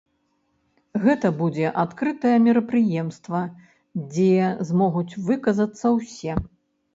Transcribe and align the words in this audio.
Гэта 1.03 1.27
будзе 1.41 1.73
адкрытае 1.83 2.31
мерапрыемства, 2.45 3.43
дзе 4.17 4.33
змогуць 4.71 5.17
выказацца 5.29 5.85
ўсе. 6.01 6.33